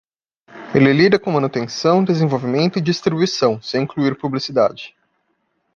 [0.73, 4.95] Ele lida com manutenção, desenvolvimento e distribuição, sem incluir publicidade.